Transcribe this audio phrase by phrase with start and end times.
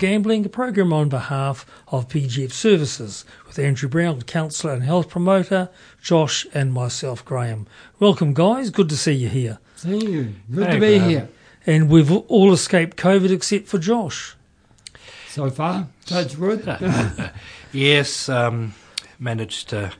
[0.00, 5.68] Gambling, a program on behalf of PGF Services with Andrew Brown, counsellor and health promoter,
[6.02, 7.66] Josh and myself, Graeme.
[7.98, 8.70] Welcome, guys.
[8.70, 9.58] Good to see you here.
[9.76, 10.34] Thank you.
[10.50, 11.10] Good Hey, to be Graeme.
[11.10, 11.28] here.
[11.66, 14.34] And we've all escaped COVID except for Josh.
[15.28, 16.64] So far, touch wood.
[17.72, 18.74] Yes, um,
[19.18, 19.92] managed to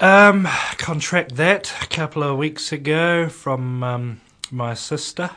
[0.00, 0.48] um,
[0.78, 4.20] contract that a couple of weeks ago from um,
[4.50, 5.30] my sister.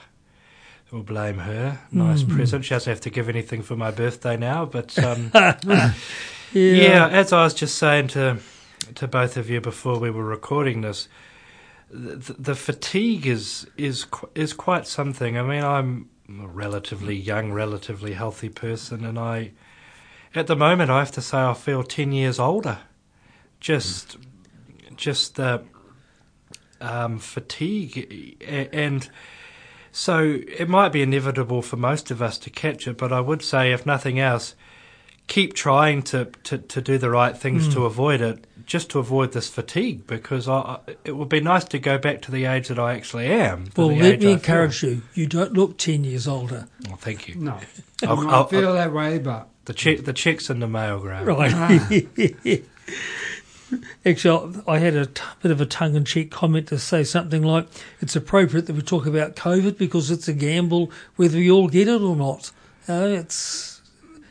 [0.95, 1.81] We'll blame her.
[1.91, 2.63] Nice present.
[2.63, 5.29] She doesn't have to give anything for my birthday now, but um,
[6.53, 7.09] yeah.
[7.09, 8.37] as I was just saying to
[8.95, 11.09] to both of you before we were recording this,
[11.89, 14.05] the, the fatigue is is
[14.35, 15.37] is quite something.
[15.37, 19.51] I mean, I'm a relatively young, relatively healthy person, and I,
[20.33, 22.79] at the moment, I have to say I feel ten years older.
[23.59, 24.15] Just,
[24.95, 25.61] just the
[26.79, 28.37] um, fatigue,
[28.71, 29.09] and
[29.95, 32.97] so it might be inevitable for most of us to catch it.
[32.97, 34.53] But I would say, if nothing else,
[35.27, 37.85] keep trying to, to, to do the right things to hmm.
[37.85, 41.79] avoid it, just to avoid this fatigue, because I, I- it would be nice to
[41.79, 43.69] go back to the age that I actually am.
[43.77, 45.01] Well, let me I encourage you.
[45.13, 46.67] You don't look 10 years older.
[46.87, 47.35] Well, thank you.
[47.35, 47.57] No,
[48.03, 51.23] I'll- I I'll- feel that way, but The check, the checks in the mail, Graeme.
[51.23, 51.53] Right.
[51.55, 51.87] Ah.
[54.05, 57.43] Actually, I had a t- bit of a tongue in cheek comment to say something
[57.43, 57.67] like
[58.01, 61.87] it's appropriate that we talk about COVID because it's a gamble whether we all get
[61.87, 62.51] it or not.
[62.87, 63.81] Uh, it's,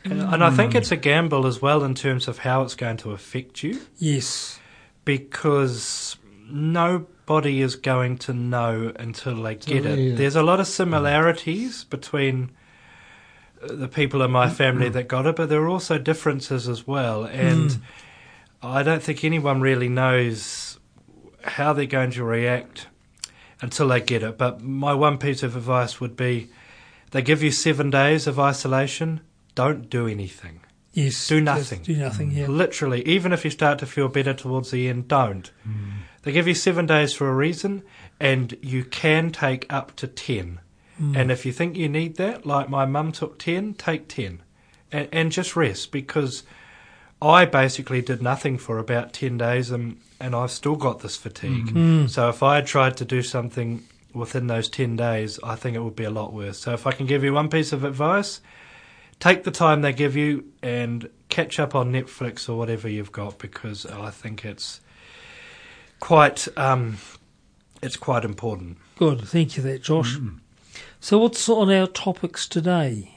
[0.03, 2.97] And, and I think it's a gamble as well in terms of how it's going
[2.97, 4.59] to affect you, yes.
[5.03, 6.15] because
[6.49, 9.95] nobody is going to know until they get it.
[9.95, 12.51] they- There's a lot of similarities between
[13.61, 16.85] uh, the people in my family that got it, but there are also differences as
[16.85, 17.23] well.
[17.25, 17.79] And
[18.65, 20.79] I don't think anyone really knows
[21.43, 22.87] how they're going to react
[23.61, 24.37] until they get it.
[24.37, 26.49] But my one piece of advice would be
[27.11, 29.21] they give you seven days of isolation,
[29.53, 30.61] don't do anything.
[30.93, 31.27] Yes.
[31.27, 31.83] Do nothing.
[31.83, 32.47] Do nothing, yeah.
[32.47, 35.51] Literally, even if you start to feel better towards the end, don't.
[35.63, 35.89] Hmm.
[36.23, 37.83] They give you seven days for a reason,
[38.19, 40.61] and you can take up to ten.
[40.97, 41.15] Hmm.
[41.15, 44.41] And if you think you need that, like my mum took ten, take ten,
[44.91, 46.43] and, and just rest because
[47.21, 51.67] I basically did nothing for about ten days, and and I've still got this fatigue.
[51.67, 51.71] Mm.
[51.71, 52.07] Hmm.
[52.07, 53.83] So if I had tried to do something
[54.13, 56.59] within those ten days, I think it would be a lot worse.
[56.59, 58.41] So if I can give you one piece of advice,
[59.19, 63.39] take the time they give you and catch up on Netflix or whatever you've got
[63.39, 64.81] because I think it's
[65.99, 66.97] quite um,
[67.81, 68.77] it's quite important.
[68.97, 69.21] Good.
[69.21, 70.17] Thank you for that, Josh.
[70.17, 70.39] Mm.
[70.99, 73.14] So, what's on our topics today?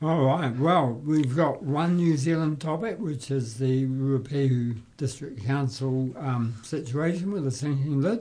[0.00, 0.54] All right.
[0.54, 7.32] Well, we've got one New Zealand topic, which is the Ruapehu District Council um, situation
[7.32, 8.20] with the sinking lid,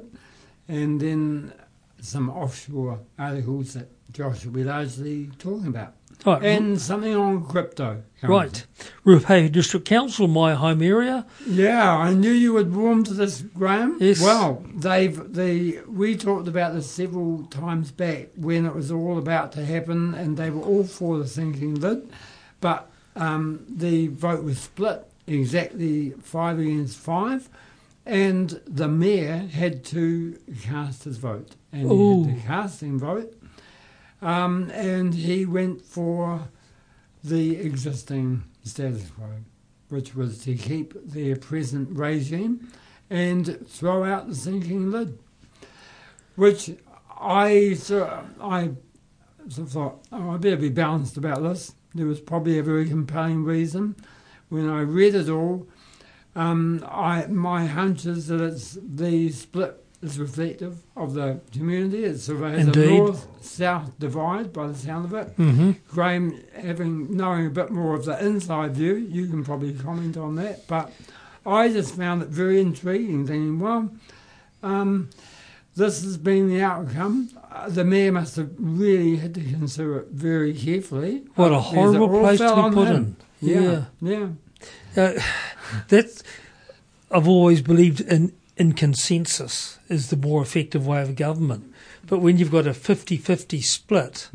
[0.68, 1.54] and then
[2.02, 5.94] some offshore articles that Josh will be largely talking about,
[6.26, 6.44] Right.
[6.44, 8.04] and something on crypto.
[8.24, 8.66] right.
[9.06, 11.26] Ruapehu District Council, my home area.
[11.46, 13.98] Yeah, I knew you would warm to this, Graeme.
[14.00, 14.22] Yes.
[14.22, 19.52] Well, they've the we talked about this several times back when it was all about
[19.54, 22.10] to happen, and they were all for the sinking lid,
[22.60, 27.50] but um, the vote was split exactly five against five,
[28.06, 32.24] and the mayor had to cast his vote, and Ooh.
[32.24, 33.37] he had the casting vote,
[34.22, 36.50] um, and he went for
[37.24, 39.28] the existing status quo
[39.90, 42.72] which was to keep their present regime
[43.10, 45.18] and throw out the sinking lid.
[46.36, 46.72] Which
[47.10, 47.78] I
[48.42, 48.72] I
[49.50, 51.74] sort of thought, oh, I better be balanced about this.
[51.96, 53.96] There was probably a very compelling reason.
[54.50, 55.68] When I read it all,
[56.36, 62.04] um, I my hunch is that it's the split is reflective of the community.
[62.04, 62.84] It of Indeed.
[62.84, 65.36] a north-south divide by the sound of it.
[65.38, 65.72] Mm-hmm.
[65.90, 70.36] Graeme, having knowing a bit more of the inside view, you can probably comment on
[70.36, 70.68] that.
[70.68, 70.92] But
[71.46, 73.90] I just found it very intriguing, thinking, well,
[74.62, 75.10] um,
[75.76, 77.30] this has been the outcome.
[77.52, 81.24] Uh, the mayor must have really had to consider it very carefully.
[81.36, 83.16] What a horrible place to be put him.
[83.42, 83.46] in.
[83.50, 84.28] Yeah, yeah.
[84.96, 85.20] Uh,
[85.88, 86.24] that's
[87.10, 91.74] I've always believed in in consensus is the more effective way of government.
[92.06, 94.30] But when you've got a 50-50 split,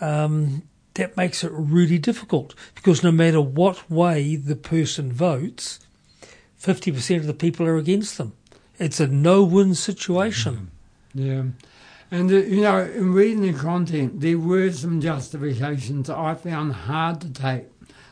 [0.00, 0.62] um,
[0.94, 5.80] that makes it really difficult because no matter what way the person votes,
[6.60, 8.34] 50% of the people are against them.
[8.78, 10.70] It's a no-win situation.
[11.14, 11.44] Yeah.
[12.10, 17.20] And, uh, you know, in reading the content, there were some justifications I found hard
[17.22, 17.64] to take.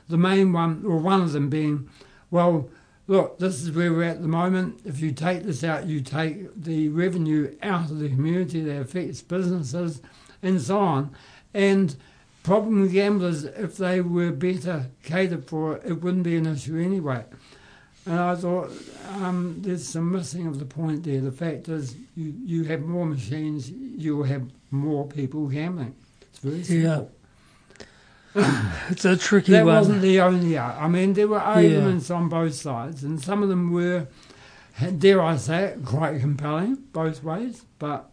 [0.09, 1.89] The main one, or one of them being,
[2.31, 2.71] well,
[3.11, 4.81] look, this is where we're at the moment.
[4.85, 9.21] If you take this out, you take the revenue out of the community that affects
[9.21, 10.01] businesses
[10.45, 11.11] and so on.
[11.53, 11.97] And
[12.45, 17.25] problem gamblers, if they were better catered for, it wouldn't be an issue anyway.
[18.07, 18.71] And I thought
[19.17, 21.21] um, there's some missing of the point there.
[21.21, 25.97] The fact is, you, you have more machines, you will have more people gambling.
[26.23, 27.11] It's very simple.
[28.91, 29.75] It's a tricky That one.
[29.77, 30.59] wasn't the only.
[30.59, 34.07] I mean, there were arguments on both sides, and some of them were,
[34.99, 37.65] dare I say it, quite compelling both ways.
[37.79, 38.09] But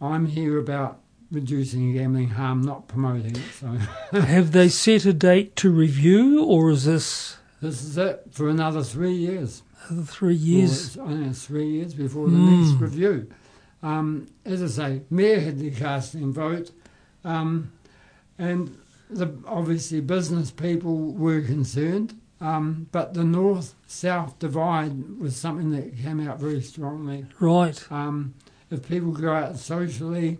[0.00, 1.00] I'm here about
[1.30, 3.42] reducing gambling harm, not promoting it.
[3.58, 3.66] So
[4.20, 8.82] Have they set a date to review, or is this this is it for another
[8.82, 9.62] three years.
[9.88, 10.86] another three years?
[10.86, 12.60] it's only three years before the Mm.
[12.68, 13.30] next review.
[13.82, 16.70] Um, as I say, Mayor had the casting vote,
[17.24, 17.70] um,
[18.38, 18.76] and
[19.10, 22.20] the, obviously business people were concerned.
[22.40, 27.24] Um, but the north-south divide was something that came out very strongly.
[27.40, 27.80] Right.
[27.90, 28.34] Um,
[28.70, 30.38] if people go out socially,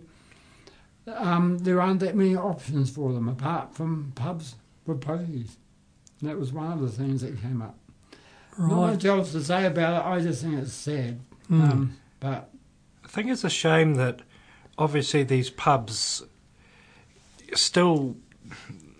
[1.07, 5.55] um, there aren't that many options for them apart from pubs with pokies.
[6.21, 7.77] That was one of the things that came up.
[8.57, 8.93] Not Right.
[8.93, 10.07] much else to say about it.
[10.07, 11.19] I just think it's sad.
[11.49, 11.71] Mm.
[11.71, 12.49] Um, but
[13.03, 14.21] I think it's a shame that
[14.77, 16.23] obviously these pubs
[17.53, 18.17] still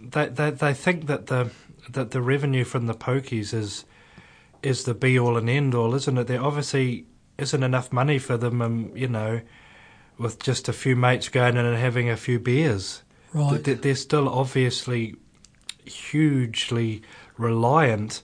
[0.02, 1.52] they they, they think that the
[1.90, 3.86] that the revenue from the pokies is
[4.64, 6.28] is the be all and end all, isn't it?
[6.28, 7.06] There obviously
[7.38, 9.42] isn't enough money for them, um, you know,
[10.18, 13.04] with just a few mates going in and having a few beers.
[13.34, 13.64] right.
[13.64, 15.16] They- They're still obviously
[15.86, 17.02] hugely
[17.38, 18.24] reliant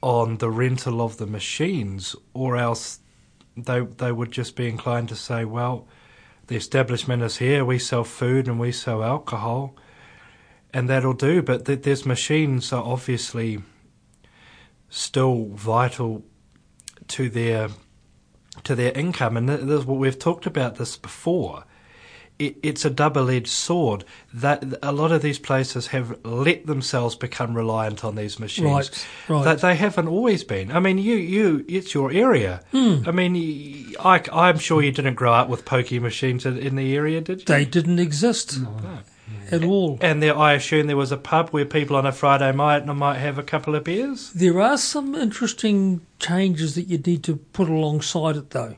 [0.00, 3.00] on the rental of the machines, or else
[3.56, 5.86] they they would just be inclined to say, well,
[6.46, 9.74] the establishment is here, we sell food and we sell alcohol,
[10.72, 11.42] and that'll do.
[11.42, 13.60] But th- there's machines are obviously
[14.88, 16.24] still vital
[17.08, 17.68] to their
[18.64, 21.64] to their income, and th- this, we've talked about this before.
[22.38, 24.04] It, it's a double-edged sword.
[24.32, 28.66] That a lot of these places have let themselves become reliant on these machines.
[28.66, 29.06] Right.
[29.28, 29.44] Right.
[29.44, 30.72] That they haven't always been.
[30.72, 32.62] I mean, you, you, it's your area.
[32.72, 33.02] Hmm.
[33.06, 36.96] I mean, I, I'm sure you didn't grow up with pokey machines in, in the
[36.96, 37.44] area, did you?
[37.44, 38.58] they didn't exist
[39.52, 39.98] at all.
[40.00, 43.18] And there, I assume there was a pub where people on a Friday night might
[43.18, 44.30] have a couple of beers.
[44.32, 48.76] There are some interesting changes that you need to put alongside it, though.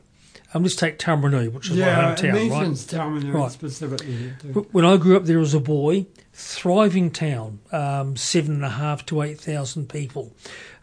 [0.53, 2.49] Um, let's take Taumarunui, which is yeah, my hometown, right?
[2.49, 3.51] mentions Taumarunui Right.
[3.51, 4.47] specifically here too.
[4.49, 8.69] W- When I grew up there as a boy, thriving town, um, seven and a
[8.69, 10.33] half to eight thousand people.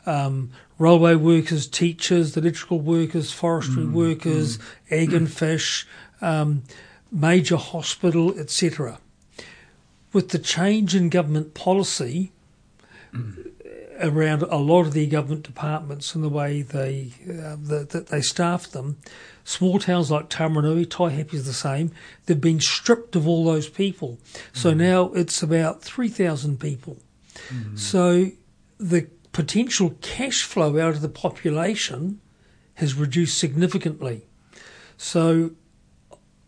[0.05, 4.59] Um, railway workers, teachers, electrical workers, forestry workers,
[4.91, 5.87] egg and fish,
[6.21, 6.65] um,
[7.13, 8.99] major hospital, etc.
[10.13, 12.33] With the change in government policy
[14.01, 18.21] around a lot of the government departments and the way they uh, that, that they
[18.21, 18.99] staff them,
[19.45, 21.93] small towns like Taumarunui, Taihape is the same.
[22.27, 24.19] They've been stripped of all those people,
[24.53, 26.99] so now it's about three thousand people.
[27.75, 28.31] So
[28.79, 32.21] the potential cash flow out of the population
[32.75, 34.27] has reduced significantly.
[34.97, 35.53] So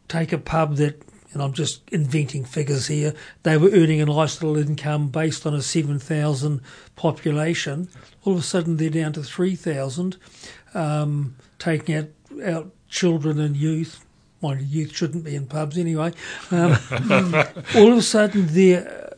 [0.09, 1.03] take a pub that,
[1.35, 3.13] and I'm just inventing figures here,
[3.43, 6.61] they were earning a nice little income based on a 7,000
[6.97, 7.89] population.
[8.25, 10.17] All of a sudden they're down to 3,000,
[10.73, 12.09] um, taking out,
[12.45, 14.05] out children and youth.
[14.43, 16.13] You, youth shouldn't be in pubs anyway.
[16.51, 16.79] Um,
[17.75, 19.13] all of a sudden their,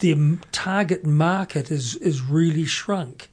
[0.00, 3.30] their target market is, is really shrunk.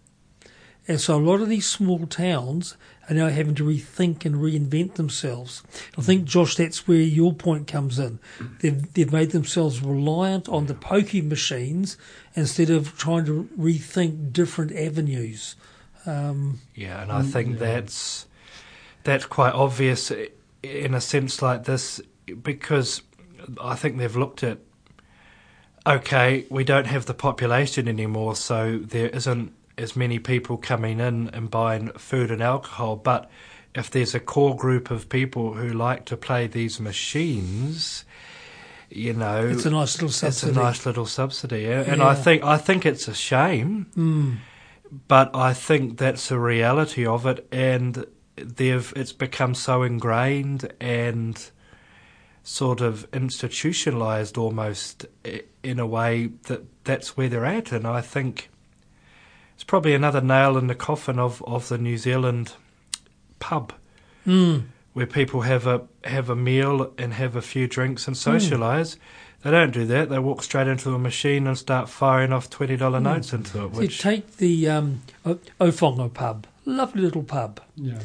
[0.88, 2.76] And so a lot of these small towns
[3.10, 5.64] are now having to rethink and reinvent themselves.
[5.98, 8.20] I think, Josh, that's where your point comes in.
[8.62, 11.98] They've, they've made themselves reliant on the pokey machines
[12.36, 15.56] instead of trying to rethink different avenues.
[16.06, 18.28] Um, Yeah, and I think that's
[19.04, 20.12] that's quite obvious
[20.62, 22.02] in a sense like this
[22.42, 23.02] because
[23.62, 24.60] I think they've looked at
[25.86, 31.30] okay, we don't have the population anymore, so there isn't as many people coming in
[31.30, 33.30] and buying food and alcohol, but
[33.76, 38.06] if there's a core group of people who like to play these machines,
[38.90, 40.50] you know, it's a nice little subsidy.
[40.50, 41.82] it's a nice little subsidy, yeah.
[41.82, 44.38] and I think I think it's a shame Mm,
[45.08, 51.50] but I think that's the reality of it, and they've it's become so ingrained and
[52.44, 55.06] sort of institutionalized almost
[55.64, 58.50] in a way that that's where they're at, and I think
[59.56, 62.54] it's probably another nail in the coffin of, of the New Zealand
[63.40, 63.74] pub
[64.28, 68.98] mm, where people have a have a meal and have a few drinks and socialize.
[69.44, 70.10] They don't do that.
[70.10, 73.04] They walk straight into a machine and start firing off twenty dollar Mm.
[73.04, 73.74] notes into it.
[73.74, 77.60] You Which take the um, O- Owhango pub, lovely little pub.
[77.76, 78.00] Yeah.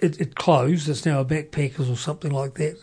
[0.00, 0.88] it, it closed.
[0.88, 2.76] It's now a backpackers or something like that.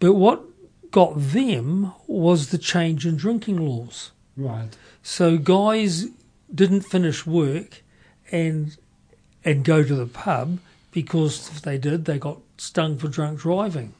[0.00, 0.42] But what
[0.90, 4.12] got them was the change in drinking laws.
[4.38, 4.68] Right.
[5.02, 6.06] So guys
[6.54, 7.82] didn't finish work
[8.30, 8.76] and
[9.44, 10.58] and go to the pub
[10.92, 13.92] because if they did, they got stung for drunk driving.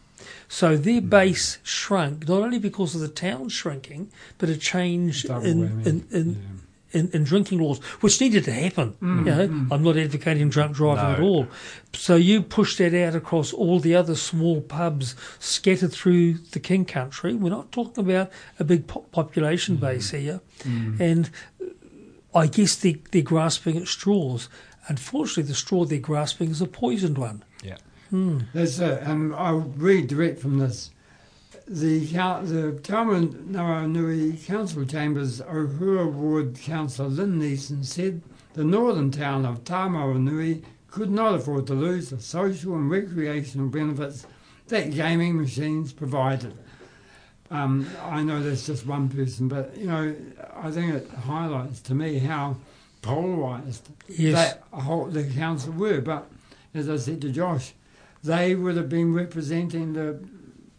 [0.49, 1.09] So their Hmm.
[1.09, 6.07] base shrunk not only because of the town shrinking, but a change Double in, in,
[6.11, 6.61] in.
[6.93, 8.95] In, in drinking laws, which needed to happen.
[9.03, 9.69] Mm, you know, mm.
[9.71, 11.11] I'm not advocating drunk driving No.
[11.13, 11.49] at all.
[11.93, 16.85] So you push that out across all the other small pubs scattered through the King
[16.85, 17.35] Country.
[17.35, 20.99] We're not talking about a big po- population base here, Mm.
[21.01, 21.31] and
[22.35, 24.49] I guess they, they're grasping at straws.
[24.89, 27.43] Unfortunately, the straw they're grasping is a poisoned one.
[27.63, 27.77] Yeah.
[28.11, 28.41] Hmm.
[28.55, 29.07] That's it.
[29.07, 30.91] Um, I'll read direct from this.
[31.71, 32.81] The, the
[34.47, 38.23] Council Chambers Ohura Ward Councillor Lynn Neeson said
[38.55, 44.27] the northern town of Tamanui could not afford to lose the social and recreational benefits
[44.69, 46.57] that gaming machines provided.
[47.51, 50.15] Um, I know that's just one person, but you know,
[50.57, 52.57] I think it highlights to me how
[53.03, 54.35] polarised Yes.
[54.35, 56.01] that whole, the council were.
[56.01, 56.31] But
[56.75, 57.75] as I said to Josh,
[58.25, 60.19] they would have been representing the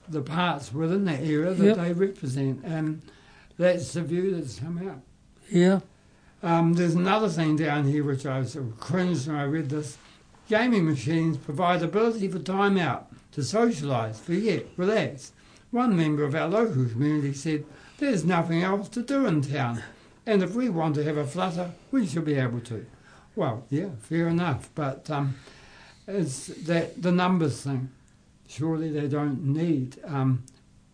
[0.10, 1.78] the parts within that area that Yep.
[1.78, 3.02] they represent, and
[3.58, 5.02] that's the view that's come out.
[5.50, 5.80] yeah.
[6.42, 9.98] Um, there's another thing down here which I sort of cringed when I read this.
[10.48, 15.34] Gaming machines provide ability for time out, to socialise, forget, relax.
[15.72, 17.66] One member of our local community said,
[17.98, 19.84] there's nothing else to do in town,
[20.26, 22.86] and if we want to have a flutter, we should be able to.
[23.36, 25.36] Well, yeah, fair enough, but um,
[26.08, 27.90] it's that the numbers thing.
[28.50, 30.44] Surely they don't need um,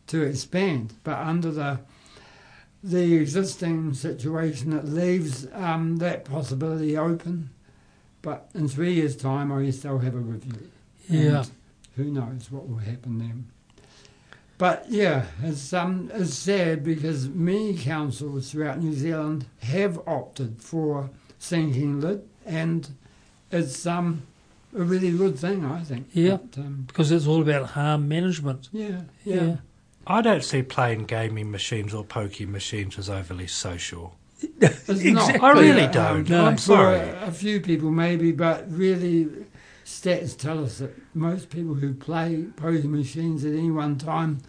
[0.08, 1.80] to expand, but under the
[2.84, 7.50] the existing situation, it leaves um, that possibility open.
[8.22, 10.70] But in three years' time, I guess they'll have a review.
[11.10, 11.38] Yeah.
[11.38, 11.52] And
[11.96, 13.48] who knows what will happen then?
[14.58, 21.10] But yeah, it's um, it's sad because many councils throughout New Zealand have opted for
[21.40, 22.90] sinking lid, and
[23.50, 24.24] it's um,
[24.76, 26.08] a really good thing, I think.
[26.14, 26.38] Yeah.
[26.38, 28.70] But, um, Because it's all about harm management.
[28.72, 29.44] yeah, Yeah.
[29.44, 29.56] yeah.
[30.08, 34.16] I don't see playing gaming machines or pokie machines as overly social.
[34.42, 34.98] It's not.
[34.98, 35.40] Exactly.
[35.40, 36.30] I really Um, don't.
[36.30, 36.46] No.
[36.46, 36.98] I'm For sorry.
[37.00, 39.28] a, a few people, maybe, but really,
[39.86, 44.40] stats tell us that most people who play poker machines at any one time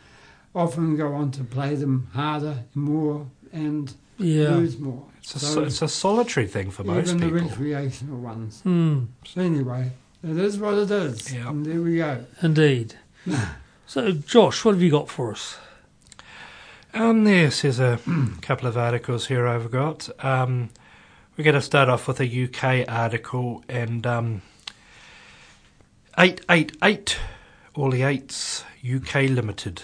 [0.54, 4.56] often go on to play them harder, more, and Yeah.
[4.56, 5.04] lose more.
[5.18, 8.60] It's a, So so, it's a solitary thing for most even the recreational ones.
[8.62, 9.04] Hmm.
[9.24, 9.92] So anyway,
[10.26, 11.48] it is what it is, Yeah.
[11.48, 12.24] and there we go.
[12.42, 12.94] Indeed.
[13.86, 15.56] so, Josh, what have you got for us?
[16.94, 17.98] Um, yes, there's a
[18.42, 20.08] couple of articles here I've got.
[20.24, 20.70] Um,
[21.36, 24.42] we're going to start off with a UK article and um,
[26.18, 27.18] 888,
[27.74, 29.82] all the eights, UK Limited.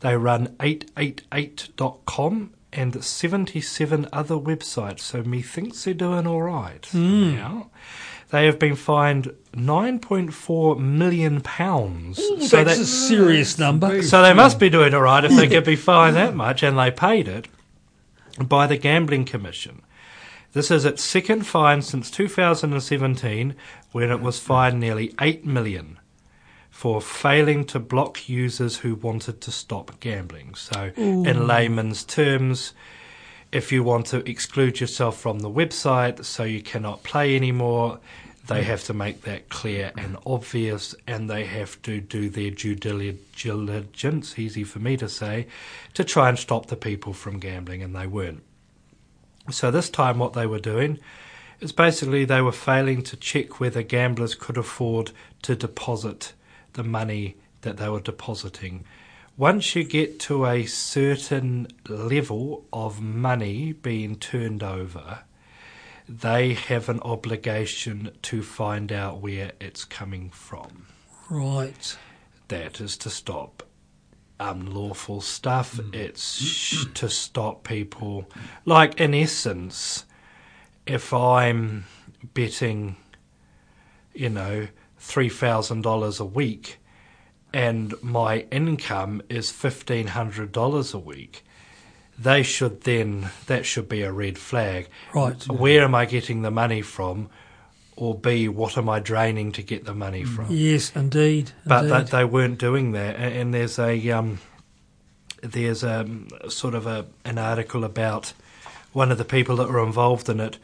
[0.00, 7.34] They run 888.com and 77 other websites, so methinks they're doing all right Mm.
[7.34, 7.70] now.
[8.32, 12.16] They have been fined 9.4 million pounds.
[12.16, 14.02] So that's that- a serious number.
[14.02, 16.78] So they must be doing all right if they could be fined that much, and
[16.78, 17.46] they paid it
[18.40, 19.82] by the Gambling Commission.
[20.54, 23.54] This is its second fine since 2017,
[23.92, 25.98] when it was fined nearly 8 million
[26.70, 30.54] for failing to block users who wanted to stop gambling.
[30.54, 31.24] So, Ooh.
[31.24, 32.72] in layman's terms,
[33.52, 38.00] if you want to exclude yourself from the website so you cannot play anymore,
[38.46, 38.64] they mm.
[38.64, 44.38] have to make that clear and obvious, and they have to do their due diligence,
[44.38, 45.46] easy for me to say,
[45.94, 48.42] to try and stop the people from gambling, and they weren't.
[49.50, 50.98] So, this time, what they were doing
[51.60, 56.32] is basically they were failing to check whether gamblers could afford to deposit
[56.72, 58.84] the money that they were depositing.
[59.36, 65.20] Once you get to a certain level of money being turned over,
[66.06, 70.86] they have an obligation to find out where it's coming from.
[71.30, 71.96] Right.
[72.48, 73.62] That is to stop
[74.38, 75.76] unlawful stuff.
[75.76, 75.94] Mm.
[75.94, 78.28] It's sh- to stop people.
[78.66, 80.04] Like, in essence,
[80.86, 81.86] if I'm
[82.34, 82.96] betting,
[84.12, 84.68] you know,
[85.00, 86.78] $3,000 a week
[87.52, 91.44] and my income is $1,500 a week,
[92.18, 94.88] they should then, that should be a red flag.
[95.14, 95.46] Right.
[95.48, 97.28] Where am I getting the money from?
[97.94, 100.46] Or B, what am I draining to get the money from?
[100.48, 101.52] Yes, indeed.
[101.66, 101.92] but indeed.
[101.92, 103.16] that they weren't doing that.
[103.16, 104.38] And there's a um,
[105.42, 106.08] there's a
[106.48, 108.32] sort of a an article about
[108.92, 110.56] one of the people that were involved in it,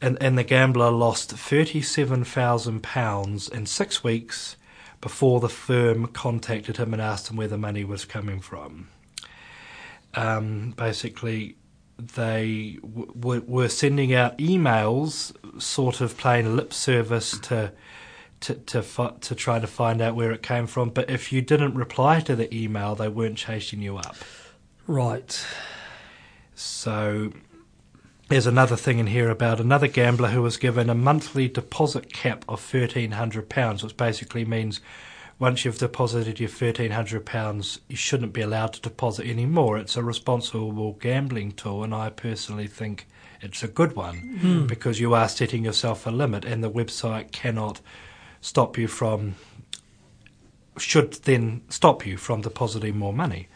[0.00, 4.56] and and the gambler lost thirty seven thousand pounds in six weeks
[5.04, 8.88] before the firm contacted him and asked him where the money was coming from.
[10.14, 11.56] Um, basically,
[11.98, 17.72] they w- w- were sending out emails, sort of playing lip service to
[18.40, 20.88] to to, fi- to try to find out where it came from.
[20.88, 24.16] But if you didn't reply to the email, they weren't chasing you up.
[24.86, 25.46] Right.
[26.54, 27.30] So
[28.34, 32.44] there's another thing in here about another gambler who was given a monthly deposit cap
[32.48, 34.80] of thirteen hundred pounds, which basically means
[35.38, 39.78] once you've deposited your thirteen hundred pounds, you shouldn't be allowed to deposit any more.
[39.78, 43.06] It's a responsible gambling tool, and I personally think
[43.40, 44.66] it's a good one hmm.
[44.66, 47.80] because you are setting yourself a limit, and the website cannot
[48.40, 49.36] stop you from
[50.76, 53.46] should then stop you from depositing more money.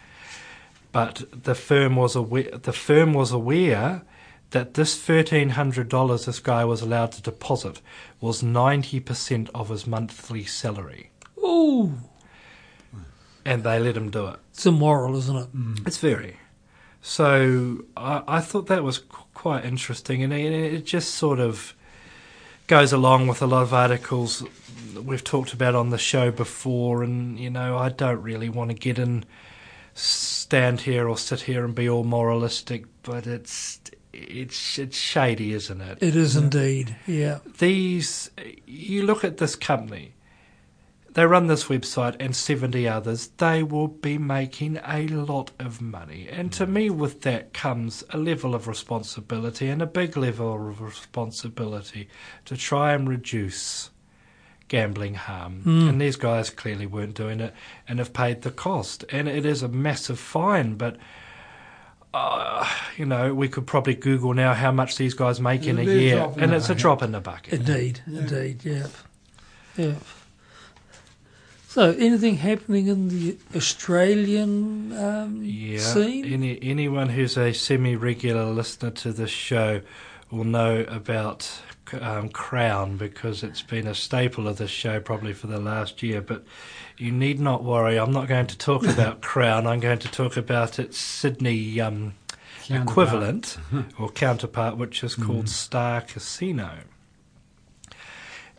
[0.93, 2.53] But the firm was aware.
[2.53, 4.03] The firm was aware
[4.51, 7.81] that this thirteen hundred dollars this guy was allowed to deposit
[8.21, 11.93] was ninety percent of his monthly salary, Oh,
[13.45, 14.37] and they let him do it.
[14.51, 15.57] it's immoral, isn't it?
[15.57, 15.87] Mm.
[15.87, 16.37] It's very.
[17.01, 21.75] So I, I thought that was qu- quite interesting, and it, it just sort of
[22.67, 24.45] goes along with a lot of articles
[24.95, 27.03] that we've talked about on the show before.
[27.03, 29.25] And you know, I don't really want to get in,
[29.95, 33.81] stand here or sit here and be all moralistic, but it's
[34.13, 35.99] it's it's shady, isn't it?
[36.01, 36.97] It is indeed.
[37.07, 37.39] Yeah.
[37.59, 38.31] these
[38.67, 40.15] you look at this company
[41.19, 46.29] they run this website and 70 others they will be making a lot of money
[46.31, 46.71] and to mm.
[46.71, 52.09] me with that comes a level of responsibility and a big level of responsibility
[52.45, 53.91] to try and reduce
[54.69, 55.89] gambling harm mm.
[55.89, 57.55] and these guys clearly weren't doing it
[57.89, 60.97] and have paid the cost and it is a massive fine but
[62.15, 65.85] uh, you know, we could probably Google now how much these guys make in a
[65.85, 67.53] They're year, dropping and it's a drop in the bucket.
[67.55, 68.01] Indeed.
[68.07, 68.21] Yeah.
[68.21, 68.65] Indeed.
[68.65, 68.87] Yeah.
[69.77, 69.95] Yeah.
[71.69, 76.25] So, anything happening in the Australian um, Yeah, scene?
[76.25, 79.83] any anyone who's a semi-regular listener to this show
[80.31, 81.61] will know about
[81.95, 86.21] um, Crown because it's been a staple of this show probably for the last year.
[86.21, 86.45] But
[86.97, 87.99] you need not worry.
[87.99, 89.67] I'm not going to talk about Crown.
[89.67, 92.15] I'm going to talk about its Sydney um,
[92.71, 93.59] equivalent
[93.99, 96.79] or counterpart, which is called Star Casino.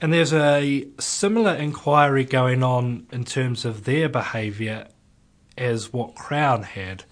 [0.01, 4.87] And there's a similar inquiry going on in terms of their behaviour
[5.57, 7.03] as what Crown had.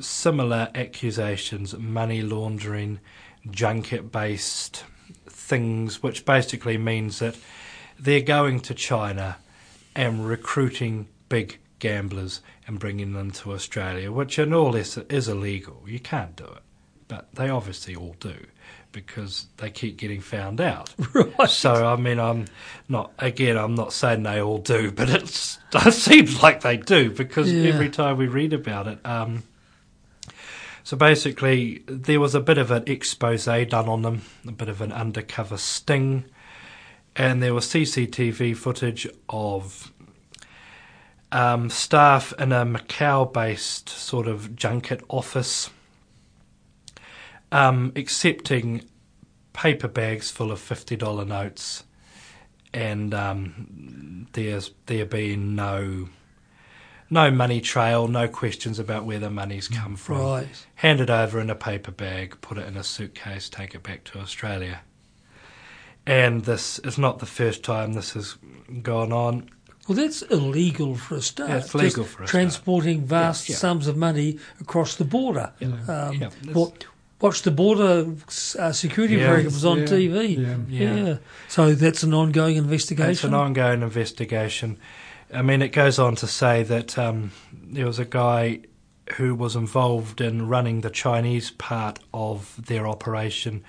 [0.00, 3.00] Similar accusations, money laundering,
[3.50, 4.84] junket based
[5.42, 7.36] things, which basically means that
[7.98, 9.36] they're going to China
[9.94, 15.82] and recruiting big gamblers and bringing them to Australia, which in all this is illegal.
[15.86, 16.62] You can't do it.
[17.08, 18.34] But they obviously all do
[18.92, 20.94] because they keep getting found out.
[21.14, 21.50] Right.
[21.50, 22.46] So I mean, I'm
[22.88, 23.56] not again.
[23.58, 25.28] I'm not saying they all do, but it
[25.92, 27.70] seems like they do because Yeah.
[27.72, 28.98] every time we read about it.
[29.04, 29.42] Um,
[30.84, 34.80] so basically, there was a bit of an expose done on them, a bit of
[34.80, 36.24] an undercover sting,
[37.14, 39.92] and there was CCTV footage of
[41.30, 45.70] um, staff in a Macau-based sort of junket office
[47.52, 48.82] um, accepting
[49.52, 51.84] paper bags full of fifty dollar notes,
[52.72, 56.08] and um, there's there being no
[57.12, 60.18] no money trail, no questions about where the money's come from.
[60.18, 60.66] Right.
[60.76, 64.04] Hand it over in a paper bag, put it in a suitcase, take it back
[64.04, 64.80] to Australia.
[66.06, 68.36] And this is not the first time this has
[68.82, 69.48] gone on.
[69.86, 71.50] Well, that's illegal for a start.
[71.50, 72.30] Yeah, it's legal Just for a start.
[72.30, 73.58] transporting vast Yeah, yeah.
[73.58, 75.52] sums of money across the border.
[75.60, 75.68] Yeah.
[75.88, 76.84] Um, Yeah, what,
[77.20, 78.06] watch the border
[78.58, 79.28] uh, security Yeah.
[79.28, 80.36] programs on Yeah, TV.
[80.68, 80.94] yeah.
[80.94, 81.16] Yeah.
[81.48, 83.10] So that's an ongoing investigation.
[83.10, 84.78] It's an ongoing investigation.
[85.32, 88.60] I mean, it goes on to say that um, there was a guy
[89.14, 93.64] who was involved in running the Chinese part of their operation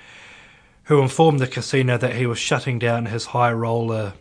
[0.84, 4.14] who informed the casino that he was shutting down his high roller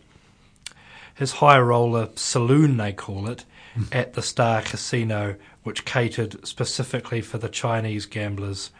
[1.15, 3.45] his high roller saloon they call it
[3.91, 8.71] at the Star Casino which catered specifically for the Chinese gamblers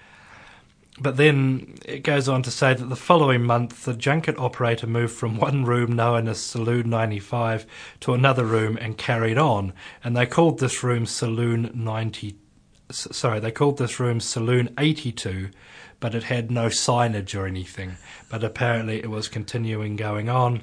[0.99, 5.13] but then it goes on to say that the following month, the junket operator moved
[5.13, 7.65] from one room known as Saloon 95
[8.01, 9.73] to another room and carried on.
[10.03, 12.35] And they called this room Saloon 90.
[12.91, 15.49] Sorry, they called this room Saloon 82,
[15.99, 17.97] but it had no signage or anything.
[18.29, 20.61] But apparently it was continuing going on.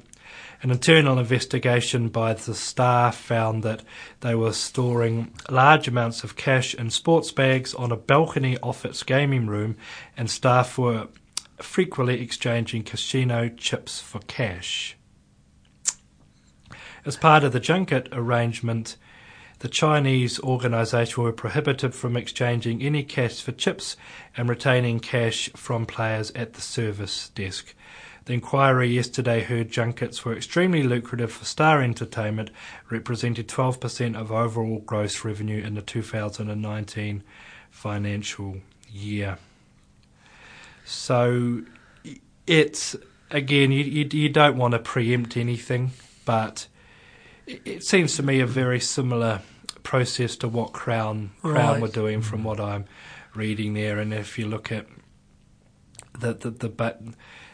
[0.63, 3.83] An internal investigation by the staff found that
[4.21, 9.03] they were storing large amounts of cash in sports bags on a balcony off its
[9.03, 9.77] gaming room,
[10.19, 11.09] and staff were
[11.57, 14.97] frequently exchanging casino chips for cash.
[17.07, 18.97] As part of the junket arrangement,
[19.61, 23.97] the Chinese organisation were prohibited from exchanging any cash for chips
[24.37, 27.75] and retaining cash from players at the service desk.
[28.31, 32.51] The inquiry yesterday heard junkets were extremely lucrative for Star Entertainment,
[32.89, 37.25] represented 12% of overall gross revenue in the 2019
[37.73, 39.39] financial year.
[40.85, 41.63] So
[42.47, 42.95] it's
[43.33, 45.91] again, you, you, you don't want to preempt anything,
[46.25, 46.69] but
[47.49, 49.43] it, it seems to me a very similar
[49.83, 51.81] process to what Crown Crown Right.
[51.83, 52.47] were doing from mm-hmm.
[52.47, 52.85] what I'm
[53.35, 53.99] reading there.
[53.99, 54.87] And if you look at
[56.17, 57.03] the the, the but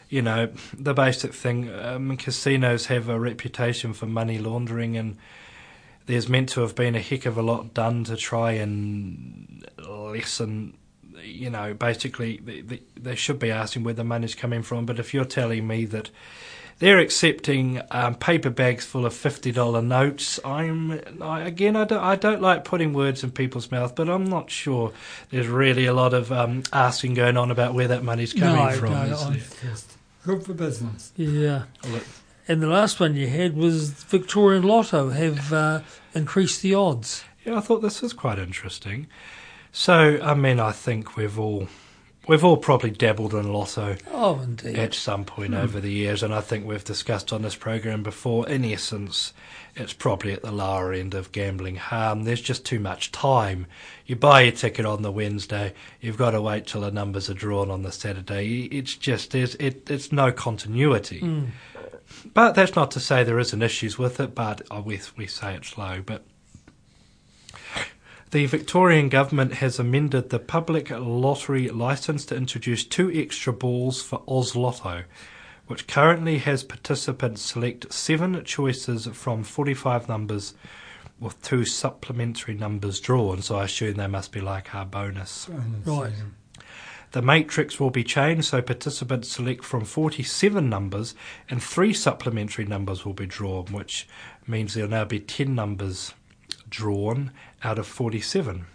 [0.09, 5.17] you know the basic thing, um, casinos have a reputation for money laundering and.
[6.05, 10.77] There's meant to have been a heck of a lot done to try and lessen
[11.23, 14.85] you know, basically they, they, they should be asking where the money's coming from.
[14.85, 16.09] But if you're telling me that
[16.79, 22.03] they're accepting um, paper bags full of fifty dollar notes, I'm I, again I don't
[22.03, 24.93] I don't like putting words in people's mouth, but I'm not sure
[25.31, 28.71] there's really a lot of um, asking going on about where that money's coming No,
[28.71, 28.91] from.
[28.91, 29.71] no, is I'm- there?
[29.71, 31.11] Just good for business.
[31.15, 31.63] Yeah.
[32.49, 35.81] And the last one you had was Victorian Lotto have uh,
[36.13, 37.23] increased the odds.
[37.43, 39.07] Yeah, I thought this was quite interesting.
[39.73, 41.67] So, I mean, I think we've all
[42.27, 44.77] we've all probably dabbled in lotto Oh, indeed.
[44.77, 48.47] at some point over the years, and I think we've discussed on this program before.
[48.49, 49.33] In essence,
[49.75, 52.23] it's probably at the lower end of gambling harm.
[52.23, 53.67] There's just too much time.
[54.05, 57.33] You buy your ticket on the Wednesday, you've got to wait till the numbers are
[57.33, 58.63] drawn on the Saturday.
[58.65, 61.21] It's just there's it, it's no continuity.
[61.21, 61.47] Mm.
[62.33, 64.33] But that's not to say there isn't issues with it.
[64.33, 66.23] But uh, we we say it's low, but.
[68.31, 74.21] The Victorian government has amended the public lottery licence to introduce two extra balls for
[74.27, 75.03] Oz Lotto,
[75.67, 80.55] which currently has participants select seven choices from 45 numbers
[81.21, 83.41] with two supplementary numbers drawn.
[83.41, 85.45] So I assume they must be like our bonus.
[85.45, 86.13] Bonus, Right.
[87.13, 91.15] The matrix will be changed so participants select from 47 numbers
[91.49, 94.05] and three supplementary numbers will be drawn, which
[94.45, 96.13] means there'll now be 10 numbers
[96.69, 97.31] drawn
[97.63, 98.65] out of 47.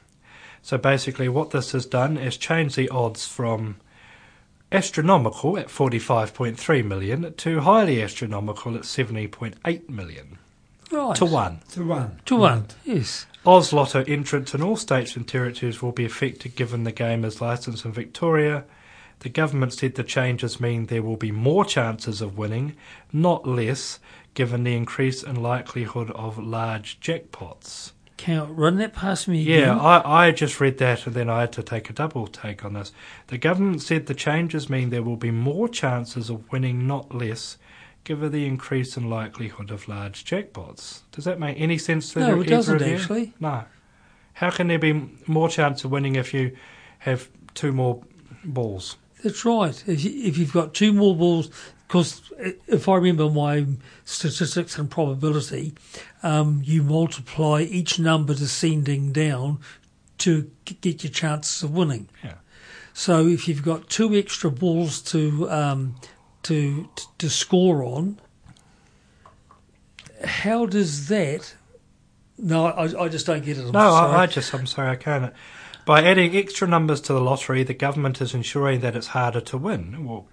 [0.62, 3.76] So basically, what this has done is change the odds from
[4.70, 10.38] astronomical at 45.3 million to highly astronomical at 70.8 million
[10.90, 11.16] Right.
[11.16, 11.60] to 1.
[11.72, 12.20] To one.
[12.26, 13.26] To one, yes.
[13.46, 17.40] Oz Lotto entrants in all states and territories will be affected given the game is
[17.40, 18.64] licensed in Victoria.
[19.20, 22.76] The government said the changes mean there will be more chances of winning,
[23.12, 24.00] not less,
[24.34, 27.92] given the increase in likelihood of large jackpots.
[28.16, 29.76] Count, run that past me Yeah.
[29.76, 32.74] I, I just read that and then I had to take a double take on
[32.74, 32.92] this.
[33.26, 37.58] The government said the changes mean there will be more chances of winning, not less,
[38.04, 41.00] given the increase in likelihood of large jackpots.
[41.10, 42.94] Does that make any sense to no, it doesn't you?
[42.94, 43.34] actually.
[43.40, 43.64] No.
[44.34, 46.56] How can there be more chance of winning if you
[47.00, 48.02] have two more
[48.44, 48.96] balls?
[49.22, 49.82] That's right.
[49.86, 51.50] If you've got two more balls,
[51.92, 52.22] because
[52.66, 53.66] if I remember my
[54.06, 55.74] statistics and probability,
[56.22, 59.60] um, you multiply each number descending down
[60.16, 62.08] to get your chances of winning.
[62.24, 62.36] Yeah.
[62.94, 65.96] So if you've got two extra balls to um,
[66.44, 68.18] to to score on,
[70.24, 71.54] how does that?
[72.38, 73.66] No, I, I just don't get it.
[73.66, 74.14] I'm No, sorry.
[74.14, 75.30] I, I just, I'm sorry, I can't.
[75.84, 79.58] By adding extra numbers to the lottery, the government is ensuring that it's harder to
[79.58, 80.06] win.
[80.06, 80.26] Well,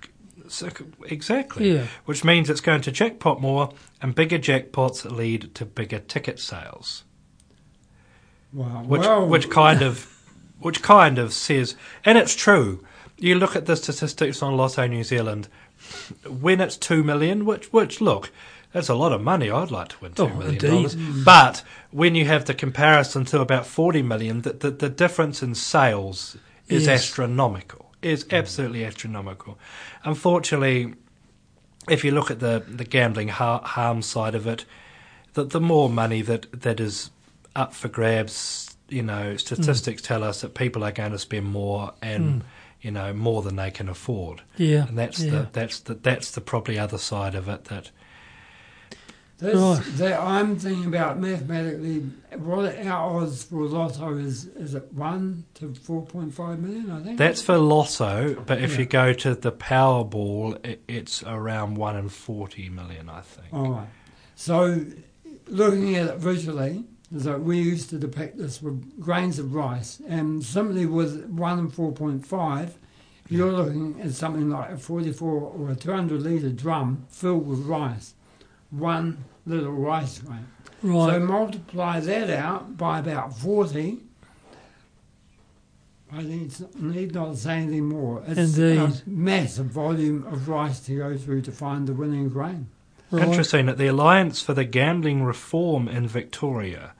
[1.05, 1.75] exactly.
[1.75, 1.87] Yeah.
[2.05, 7.03] Which means it's going to jackpot more, and bigger jackpots lead to bigger ticket sales.
[8.51, 8.83] Wow.
[8.83, 10.11] which which kind of
[10.59, 12.83] which kind of says and it's true
[13.17, 15.47] you look at the statistics on Lotto New Zealand
[16.27, 18.31] when it's 2 million which which look
[18.73, 22.15] that's a lot of money I'd like to win two Oh, million dollars but when
[22.15, 26.35] you have the comparison to about 40 million the, the, the difference in sales
[26.67, 27.01] is Yes.
[27.03, 29.57] astronomical is absolutely astronomical
[30.03, 30.93] unfortunately
[31.89, 34.65] if you look at the the gambling har- harm side of it
[35.33, 37.11] the the more money that that is
[37.55, 41.93] up for grabs, you know, statistics tell us that people are going to spend more
[42.01, 42.45] and Mm.
[42.81, 45.31] you know more than they can afford, yeah, and that's yeah.
[45.31, 47.65] the that's the that's the probably other side of it.
[47.65, 47.91] That
[49.39, 49.97] That's, Right.
[49.97, 51.99] that I'm thinking about mathematically.
[52.37, 56.91] What our odds for Lotto is is it one to four point five million?
[56.91, 58.79] I think that's for Lotto, but if Yeah.
[58.79, 63.47] you go to the Powerball, it, it's around one in forty million, I think.
[63.53, 63.87] All right.
[64.35, 64.83] So,
[65.47, 66.83] looking at it visually,
[67.15, 71.59] is that we used to depict this with grains of rice, and simply with one
[71.59, 72.77] and four point five,
[73.29, 77.59] you're looking at something like a forty-four or a two hundred liter drum filled with
[77.59, 78.13] rice.
[78.71, 80.47] One little rice grain.
[80.81, 81.13] Right.
[81.13, 83.99] So multiply that out by about 40.
[86.11, 88.23] I need, need not say anything more.
[88.27, 88.77] It's Indeed.
[88.79, 92.67] a massive volume of rice to go through to find the winning grain.
[93.11, 93.27] right.
[93.27, 96.93] Interesting that the Alliance for the Gambling Reform in Victoria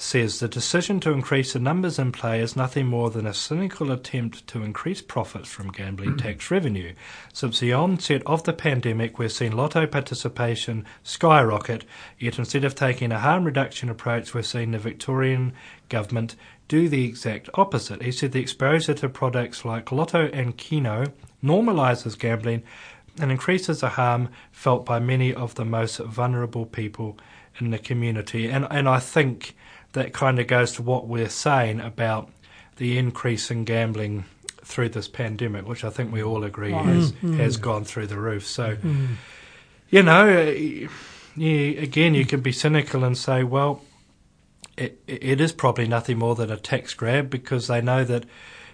[0.00, 3.92] says the decision to increase the numbers in play is nothing more than a cynical
[3.92, 6.52] attempt to increase profits from gambling tax mm.
[6.52, 6.94] revenue.
[7.34, 11.84] Since the onset of the pandemic, we've seen lotto participation skyrocket,
[12.18, 15.52] yet instead of taking a harm reduction approach, we've seen the Victorian
[15.90, 16.34] government
[16.66, 18.02] do the exact opposite.
[18.02, 21.12] He said the exposure to products like lotto and keno
[21.44, 22.62] normalises gambling
[23.20, 27.18] and increases the harm felt by many of the most vulnerable people
[27.58, 28.48] in the community.
[28.48, 29.54] And and I think
[29.92, 32.30] that kind of goes to what we're saying about
[32.76, 34.24] the increase in gambling
[34.64, 36.84] through this pandemic, which I think we all agree Right.
[36.86, 37.36] has Mm, mm.
[37.38, 38.46] has gone through the roof.
[38.46, 39.08] So Mm.
[39.90, 40.26] you know,
[41.36, 43.82] yeah, again, you can be cynical and say, well,
[44.76, 48.24] it, it is probably nothing more than a tax grab because they know that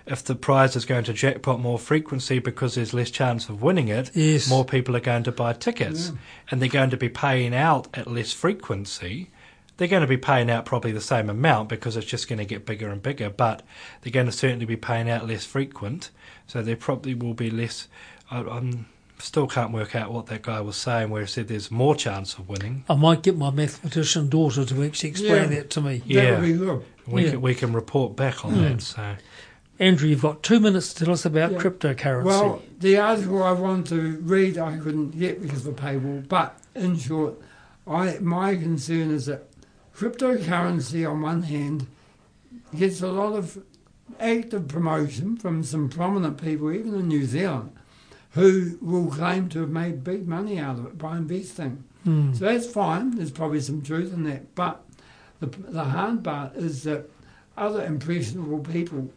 [0.06, 3.88] if the prize is going to jackpot more frequency because there's less chance of winning
[3.88, 4.48] it, Yes.
[4.48, 6.16] more people are going to buy tickets Yeah.
[6.50, 9.30] and they're going to be paying out at less frequency.
[9.76, 12.44] They're going to be paying out probably the same amount because it's just going to
[12.46, 13.62] get bigger and bigger, but
[14.00, 16.10] they're going to certainly be paying out less frequent,
[16.46, 17.88] so there probably will be less.
[18.30, 18.86] I, I'm
[19.18, 22.34] still can't work out what that guy was saying where he said there's more chance
[22.38, 22.84] of winning.
[22.88, 25.58] I might get my mathematician daughter to actually explain Yeah.
[25.58, 25.98] that to me.
[25.98, 26.30] That Yeah.
[26.40, 26.84] would be good.
[27.06, 27.30] We Yeah.
[27.32, 28.62] can we can report back on Mm.
[28.76, 28.82] that.
[28.82, 29.16] So
[29.78, 31.58] Andrew, you've got two minutes to tell us about Yeah.
[31.58, 32.24] cryptocurrency.
[32.24, 36.58] Well, the article I wanted to read I couldn't get because of the paywall, but
[36.74, 37.34] in short,
[37.86, 39.46] I my concern is that
[39.96, 41.86] cryptocurrency on one hand
[42.76, 43.62] gets a lot of
[44.20, 47.72] active promotion from some prominent people, even in New Zealand,
[48.32, 51.84] who will claim to have made big money out of it by investing.
[52.04, 52.34] Hmm.
[52.34, 53.16] So that's fine.
[53.16, 54.54] There's probably some truth in that.
[54.54, 54.84] But
[55.40, 57.08] the, the hard part is that
[57.56, 59.10] other impressionable people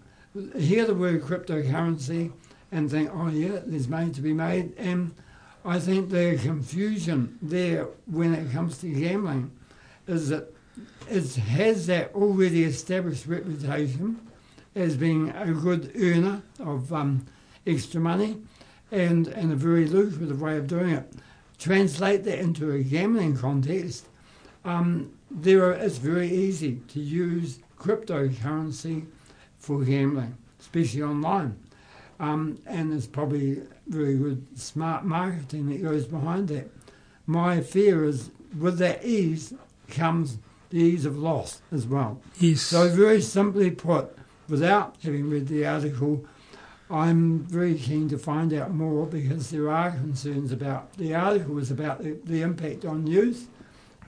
[0.57, 2.31] hear the word cryptocurrency
[2.71, 4.73] and think, oh, yeah, there's money to be made.
[4.77, 5.13] And
[5.65, 9.51] I think the confusion there when it comes to gambling
[10.07, 10.53] is that
[11.09, 14.19] it has that already established reputation
[14.75, 17.25] as being a good earner of um,
[17.65, 18.37] extra money
[18.91, 21.11] and, and a very lucrative way of doing it.
[21.57, 24.05] Translate that into a gambling context,
[24.65, 29.05] um, there are, it's very easy to use cryptocurrency
[29.57, 31.57] for gambling, especially online.
[32.19, 36.69] Um, and there's probably very good smart marketing that goes behind that.
[37.25, 39.53] My fear is with that ease
[39.87, 40.37] comes
[40.69, 42.21] the ease of loss as well.
[42.39, 42.61] yes.
[42.61, 44.15] So, very simply put,
[44.47, 46.25] without having read the article,
[46.91, 51.69] I'm very keen to find out more because there are concerns about the article was
[51.69, 53.47] about the, the impact on youth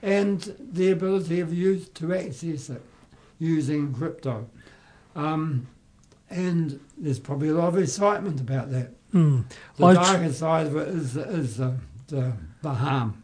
[0.02, 2.82] and the ability of youth to access it
[3.38, 4.48] using crypto.
[5.14, 5.68] Um,
[6.28, 8.90] and there's probably a lot of excitement about that.
[9.12, 9.42] Hmm.
[9.76, 11.76] The I tr- darker side of it is, is the,
[12.08, 13.22] the, the harm.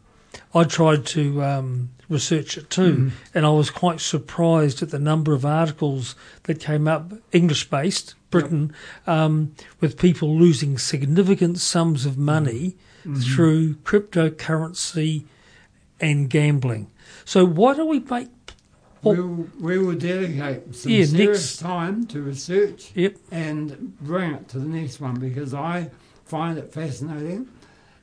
[0.53, 3.11] I tried to um, research it too, Mhm.
[3.35, 8.15] and I was quite surprised at the number of articles that came up, English based,
[8.31, 8.73] Britain,
[9.07, 13.23] um, with people losing significant sums of money Mhm.
[13.23, 15.23] through cryptocurrency
[15.99, 16.87] and gambling.
[17.25, 18.29] So why don't we make?
[19.01, 23.15] Well- We'll, we will dedicate some Yeah, serious next- time to research Yep.
[23.31, 25.89] and bring it to the next one because I
[26.25, 27.47] find it fascinating.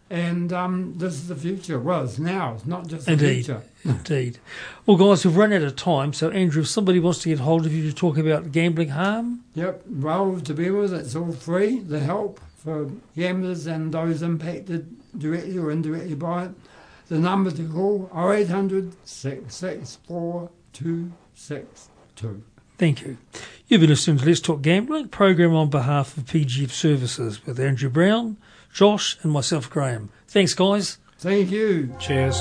[0.08, 1.80] And um, this is the future.
[1.80, 2.54] Well, it's now.
[2.54, 3.44] It's not just the Indeed.
[3.44, 3.62] future.
[3.84, 4.38] Indeed.
[4.86, 6.12] Well, guys, we've run out of time.
[6.12, 9.40] So, Andrew, if somebody wants to get hold of you to talk about gambling harm,
[9.54, 9.82] Yep.
[9.90, 11.80] Well, to be with, it's all free.
[11.80, 16.50] The help for gamblers and those impacted directly or indirectly by it.
[17.08, 22.42] The number to call 0800 664 262.
[22.78, 23.16] thank you.
[23.68, 27.88] You've been listening to Let's Talk Gambling, program on behalf of PGF Services with Andrew
[27.88, 28.36] Brown,
[28.76, 30.10] Josh, and myself, Graeme.
[30.28, 30.98] Thanks, guys.
[31.18, 31.96] Thank you.
[31.98, 32.40] cheers.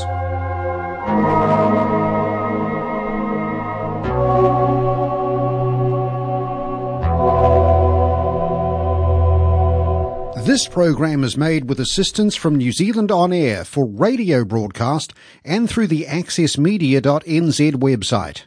[10.45, 15.13] This program is made with assistance from New Zealand On Air for radio broadcast
[15.45, 18.43] and through the accessmedia.nz website.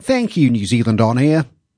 [0.00, 1.46] Thank you, New Zealand On Air.